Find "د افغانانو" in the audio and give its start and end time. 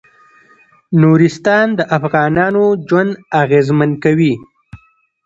1.79-2.63